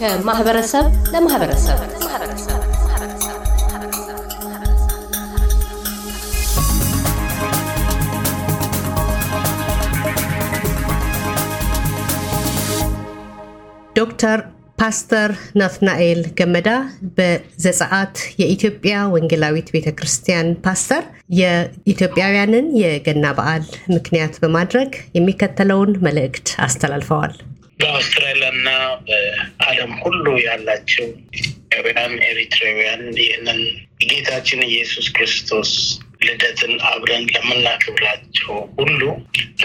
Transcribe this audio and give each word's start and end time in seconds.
ከማህበረሰብ 0.00 0.84
ለማህበረሰብ 1.12 1.78
ዶክተር 13.96 14.38
ፓስተር 14.78 15.30
ናትናኤል 15.54 16.20
ገመዳ 16.38 16.68
በዘጸአት 17.16 18.14
የኢትዮጵያ 18.40 18.94
ወንጌላዊት 19.14 19.68
ቤተ 19.74 19.88
ክርስቲያን 19.98 20.48
ፓስተር 20.64 21.02
የኢትዮጵያውያንን 21.40 22.68
የገና 22.82 23.26
በዓል 23.38 23.66
ምክንያት 23.94 24.36
በማድረግ 24.44 24.90
የሚከተለውን 25.14 25.92
መልእክት 26.06 26.48
አስተላልፈዋል። 26.58 27.34
በአውስትራሊያና 27.80 28.68
በዓለም 29.06 29.92
ሁሉ 30.02 30.24
ያላቸው 30.44 31.06
ኢትዮጵያውያን፣ 31.38 32.14
ኤሪትራውያን 32.28 33.02
ይህንን 33.20 33.60
ጌታችን 34.04 34.60
ኢየሱስ 34.68 35.06
ክርስቶስ 35.16 35.72
ልደትን 36.22 36.72
አብረን 36.88 37.24
ለምናከብራቸው 37.34 38.50
ሁሉ 38.78 39.00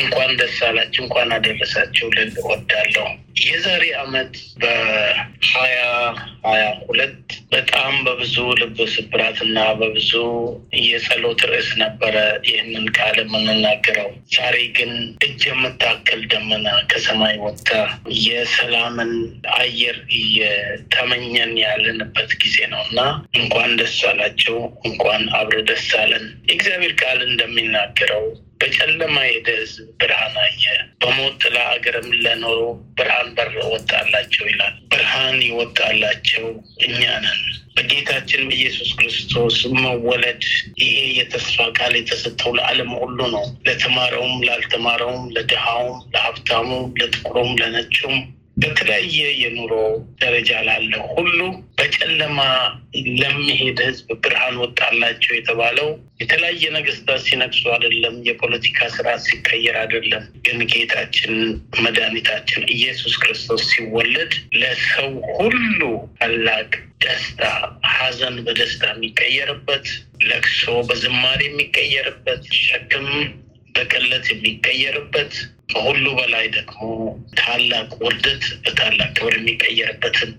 እንኳን 0.01 0.31
ደስ 0.41 0.57
አላችሁ፣ 0.67 1.01
እንኳን 1.05 1.31
አደረሳችሁ 1.37 2.07
ልል 2.15 2.31
እወዳለሁ። 2.41 3.07
የዛሬ 3.35 3.83
ዓመት 4.01 4.33
በሀያ 4.61 5.79
ሀያ 6.45 6.63
ሁለት 6.83 7.17
በጣም 7.51 7.93
በብዙ 8.05 8.35
ልብ 8.59 8.77
ስብራትና 8.93 9.57
በብዙ 9.79 10.11
የጸሎት 10.83 11.41
ርዕስ 11.49 11.69
ነበረ 11.81 12.15
ይህንን 12.47 12.85
ቃል 12.97 13.17
የምንናገረው። 13.21 14.07
ዛሬ 14.35 14.57
ግን 14.77 14.93
እጅ 15.25 15.41
የምታክል 15.49 16.21
ደመና 16.31 16.67
ከሰማይ 16.91 17.35
ወጥታ 17.43 17.71
የሰላምን 18.23 19.13
አየር 19.57 19.99
እየተመኘን 20.19 21.53
ያለንበት 21.63 22.33
ጊዜ 22.43 22.57
ነው 22.73 22.83
እና 22.87 22.99
እንኳን 23.39 23.71
ደስ 23.81 23.99
አላቸው፣ 24.11 24.57
እንኳን 24.85 25.23
አብረ 25.39 25.59
ደስ 25.69 25.87
አለን። 26.01 26.27
የእግዚአብሔር 26.49 26.95
ቃል 27.01 27.21
እንደሚናገረው 27.29 28.25
በጨለማ 28.67 29.15
የሄደ 29.23 29.49
ሕዝብ 29.57 29.87
ብርሃን 29.99 30.35
አየ፣ 30.43 30.63
በሞት 31.01 31.33
ጥላ 31.41 31.57
አገርም 31.73 32.07
ለኖሩ 32.23 32.59
ብርሃን 32.97 33.27
በር 33.35 33.51
ወጣላቸው 33.73 34.45
ይላል። 34.49 34.75
ብርሃን 34.91 35.37
ይወጣላቸው 35.47 36.45
እኛ 36.85 37.01
ነን። 37.25 37.41
በጌታችን 37.75 38.41
በኢየሱስ 38.49 38.89
ክርስቶስ 38.99 39.57
መወለድ 39.77 40.41
ይሄ 40.81 40.95
የተስፋ 41.17 41.67
ቃል 41.77 41.93
የተሰጠው 41.99 42.53
ለዓለም 42.57 42.91
ሁሉ 42.99 43.19
ነው። 43.35 43.45
ለተማረውም፣ 43.67 44.35
ላልተማረውም፣ 44.47 45.23
ለድሃውም፣ 45.35 45.99
ለሀብታሙም፣ 46.13 46.87
ለጥቁሩም፣ 47.01 47.51
ለነጩም 47.61 48.17
በተለያየ 48.57 49.19
የኑሮ 49.39 49.73
ደረጃ 50.21 50.49
ላለ 50.67 50.93
ሁሉ 51.13 51.39
በጨለማ 51.77 52.39
ለሚሄድ 53.19 53.79
ህዝብ 53.87 54.07
ብርሃን 54.23 54.55
ወጣላቸው 54.63 55.33
የተባለው 55.35 55.89
የተለያየ 56.21 56.63
ነገስታት 56.77 57.21
ሲነግሱ 57.25 57.63
አይደለም፣ 57.73 58.15
የፖለቲካ 58.27 58.87
ስርዓት 58.93 59.21
ሲቀየር 59.25 59.77
አይደለም። 59.81 60.23
ግን 60.45 60.59
ጌታችን 60.73 61.33
መድኃኒታችን 61.85 62.63
ኢየሱስ 62.75 63.15
ክርስቶስ 63.23 63.63
ሲወለድ 63.71 64.33
ለሰው 64.61 65.09
ሁሉ 65.37 65.81
ታላቅ 66.19 66.69
ደስታ፣ 67.05 67.41
ሀዘን 67.95 68.37
በደስታ 68.45 68.83
የሚቀየርበት፣ 68.93 69.87
ለቅሶ 70.29 70.63
በዝማሬ 70.87 71.41
የሚቀየርበት፣ 71.49 72.43
ሸክም 72.61 73.09
በቅለት 73.75 74.25
የሚቀየርበት 74.31 75.33
ከሁሉ 75.71 76.05
በላይ 76.17 76.45
ደግሞ 76.55 76.81
ታላቅ 77.39 77.89
ውርደት 78.01 78.43
በታላቅ 78.63 79.09
ክብር 79.17 79.33
የሚቀየርበትን 79.37 80.31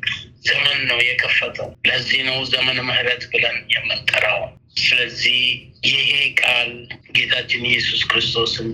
ዘመን 0.47 0.79
ነው 0.91 0.99
የከፈተው። 1.05 1.71
ለዚህ 1.89 2.21
ነው 2.29 2.39
ዘመን 2.53 2.79
ምሕረት 2.89 3.25
ብለን 3.33 3.59
የምንጠራው። 3.75 4.43
ስለዚህ 4.81 5.41
ይሄ 5.89 6.11
ቃል 6.41 6.71
ጌታችን 7.17 7.63
ኢየሱስ 7.69 8.01
ክርስቶስን 8.11 8.69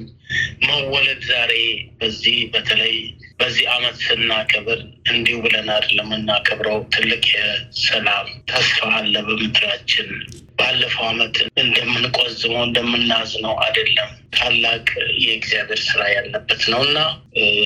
መወለድ 0.66 1.20
ዛሬ 1.30 1.52
በዚህ 2.00 2.38
በተለይ 2.52 2.94
በዚህ 3.40 3.66
ዓመት 3.74 3.96
ስናከብር 4.04 4.80
እንዲሁ 5.12 5.36
ብለን 5.44 5.68
አይደለም 5.74 6.08
የምናከብረው። 6.08 6.78
ትልቅ 6.94 7.24
የሰላም 7.34 8.28
ተስፋ 8.50 8.80
አለ 8.98 9.14
በምድራችን። 9.28 10.10
ባለፈው 10.58 11.06
ዓመት 11.10 11.36
እንደምንቆዝመው 11.62 12.62
እንደምናዝነው 12.66 13.54
አይደለም። 13.64 14.10
ታላቅ 14.42 14.86
የእግዚአብሔር 15.22 15.80
ስራ 15.84 16.02
ያለበት 16.14 16.62
ነው 16.72 16.80
እና 16.86 16.98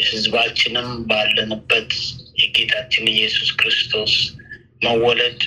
ህዝባችንም 0.08 0.88
ባለንበት 1.10 1.92
የጌታችን 2.40 3.12
ኢየሱስ 3.12 3.50
ክርስቶስ 3.60 4.14
መወለድ 4.82 5.40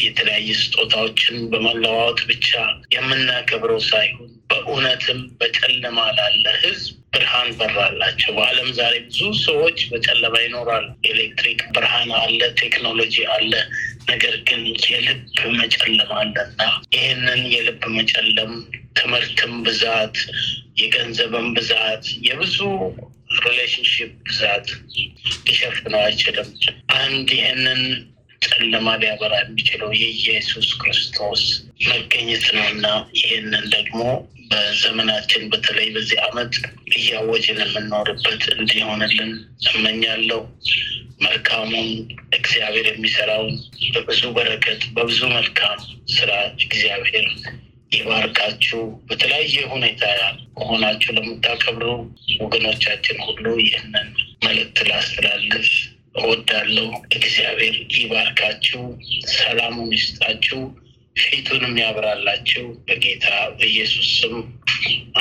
የተለያየ 0.00 0.50
ስጦታዎችን 0.60 1.36
በመለዋወጥ 1.50 2.20
ብቻ 2.30 2.50
የምናከብረው 2.94 3.80
ሳይሆን 3.88 4.30
በእውነትም 4.50 5.20
በጨለማ 5.38 5.98
ላለ 6.16 6.46
ህዝብ 6.62 6.94
ብርሃን 7.14 7.50
በራላቸው። 7.58 8.30
በዓለም 8.36 8.68
ዛሬ 8.78 8.94
ብዙ 9.06 9.18
ሰዎች 9.42 9.78
በጨለማ 9.90 10.34
ይኖራሉ። 10.44 10.86
ኤሌክትሪክ 11.10 11.60
ብርሃን 11.74 12.10
አለ፣ 12.18 12.40
ቴክኖሎጂ 12.60 13.16
አለ። 13.34 13.52
ነገር 14.08 14.34
ግን 14.48 14.62
የልብ 14.86 15.20
መጨለም 15.58 16.10
አለና 16.18 16.60
ይህንን 16.94 17.42
የልብ 17.54 17.82
መጨለም 17.96 18.52
ትምህርትም 18.98 19.54
ብዛት፣ 19.66 20.16
የገንዘብም 20.80 21.48
ብዛት፣ 21.56 22.04
የብዙ 22.28 22.58
relationship 23.44 24.10
ብዛት 24.26 24.66
ሊሸፍነው 25.46 26.00
አይችልም። 26.02 26.48
አንድ 27.00 27.28
ይህንን 27.38 27.80
ጨለማ 28.46 28.88
ሊያበራ 29.00 29.34
የሚችለው 29.42 29.90
የኢየሱስ 29.96 30.68
ክርስቶስ 30.80 31.42
መገኘት 31.88 32.46
ነው 32.56 32.66
እና 32.72 32.86
ይህንን 33.18 33.64
ደግሞ 33.76 34.00
በዘመናችን 34.50 35.42
በተለይ 35.52 35.88
በዚህ 35.94 36.18
ዓመት 36.26 36.54
እያወጅን 36.94 37.60
የምንኖርበት 37.64 38.42
እንዲሆንልን 38.56 39.32
እመኛለሁ። 39.70 40.40
መልካሙን 41.24 41.88
እግዚአብሔር 42.38 42.86
የሚሰራውን 42.90 43.54
በብዙ 43.94 44.22
በረከት 44.36 44.82
በብዙ 44.96 45.20
መልካም 45.34 45.78
ስራ 46.14 46.30
እግዚአብሔር 46.58 47.26
ይባርካችሁ። 47.92 48.78
በተለያየ 49.08 49.56
ሁኔታ 49.72 50.04
ሆናችሁ 50.62 51.10
ለምታከብሩ 51.16 51.86
ወገኖቻችን 52.40 53.18
ሁሉ 53.26 53.44
ይህንን 53.62 54.08
መልእክት 54.44 54.78
ላስተላልፍ 54.88 55.68
እወዳለሁ። 56.16 56.88
እግዚአብሔር 57.16 57.76
ይባርካችሁ፣ 57.96 58.82
ሰላሙን 59.34 59.92
ይስጣችሁ፣ 59.96 60.60
ፊቱንም 61.16 61.74
ያብራላችሁ። 61.80 62.64
በጌታ 62.86 63.26
በኢየሱስ 63.58 64.08
ስም 64.18 64.34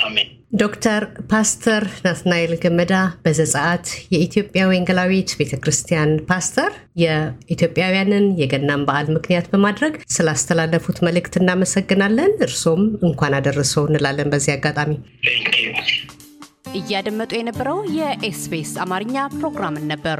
አሜን። 0.01 0.29
ዶክተር 0.53 1.01
ፓስተር 1.29 1.83
ናትናኤል 2.03 2.51
ገመዳ 2.63 2.93
በዘጸአት 3.23 3.85
የኢትዮጵያ 4.13 4.63
ወንጌላዊት 4.69 5.29
ቤተ 5.39 5.53
ክርስቲያን 5.63 6.11
ፓስተር 6.27 6.71
የኢትዮጵያውያንን 7.03 8.25
የገናን 8.41 8.85
በዓል 8.87 9.07
ምክንያት 9.15 9.47
በማድረግ 9.53 9.95
ስላስተላለፉት 10.15 10.99
መልእክት 11.07 11.35
እናመሰግናለን። 11.41 12.33
እርሶም 12.47 12.83
እንኳን 13.07 13.37
አደረሰው 13.39 13.85
እንላለን 13.89 14.31
በዚህ 14.33 14.53
አጋጣሚ። 14.55 14.93
እያደመጡ 16.75 17.31
የነበረው 17.37 17.79
የኤስቢኤስ 17.97 18.71
አማርኛ 18.83 19.25
ፕሮግራምን 19.35 19.85
ነበር። 19.91 20.19